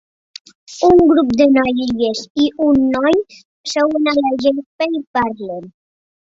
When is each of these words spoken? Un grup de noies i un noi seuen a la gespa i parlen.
Un 0.85 1.01
grup 1.09 1.27
de 1.41 1.45
noies 1.57 2.23
i 2.45 2.47
un 2.69 2.81
noi 2.95 3.19
seuen 3.75 4.11
a 4.15 4.15
la 4.21 4.33
gespa 4.47 4.89
i 5.03 5.05
parlen. 5.21 5.71